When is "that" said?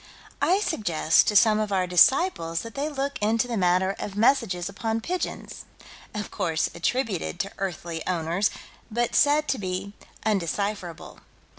2.61-2.73